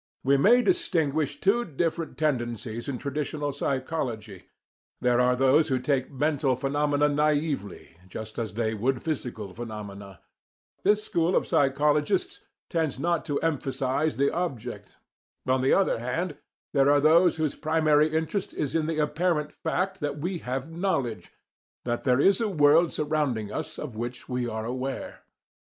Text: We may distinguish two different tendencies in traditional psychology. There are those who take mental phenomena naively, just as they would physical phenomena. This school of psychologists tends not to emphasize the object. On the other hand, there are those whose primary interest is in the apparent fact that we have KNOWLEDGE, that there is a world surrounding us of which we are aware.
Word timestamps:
We 0.23 0.35
may 0.35 0.63
distinguish 0.63 1.39
two 1.39 1.63
different 1.63 2.17
tendencies 2.17 2.89
in 2.89 2.97
traditional 2.97 3.51
psychology. 3.51 4.49
There 4.99 5.21
are 5.21 5.35
those 5.35 5.67
who 5.67 5.77
take 5.77 6.09
mental 6.11 6.55
phenomena 6.55 7.07
naively, 7.07 7.97
just 8.07 8.39
as 8.39 8.55
they 8.55 8.73
would 8.73 9.03
physical 9.03 9.53
phenomena. 9.53 10.21
This 10.81 11.03
school 11.03 11.35
of 11.35 11.45
psychologists 11.45 12.39
tends 12.67 12.97
not 12.97 13.25
to 13.25 13.39
emphasize 13.41 14.17
the 14.17 14.31
object. 14.33 14.95
On 15.45 15.61
the 15.61 15.73
other 15.73 15.99
hand, 15.99 16.35
there 16.73 16.89
are 16.89 16.99
those 16.99 17.35
whose 17.35 17.53
primary 17.53 18.07
interest 18.09 18.55
is 18.55 18.73
in 18.73 18.87
the 18.87 18.97
apparent 18.97 19.51
fact 19.53 19.99
that 19.99 20.17
we 20.17 20.39
have 20.39 20.67
KNOWLEDGE, 20.71 21.31
that 21.85 22.05
there 22.05 22.19
is 22.19 22.41
a 22.41 22.49
world 22.49 22.91
surrounding 22.91 23.51
us 23.51 23.77
of 23.77 23.95
which 23.95 24.27
we 24.27 24.47
are 24.47 24.65
aware. 24.65 25.21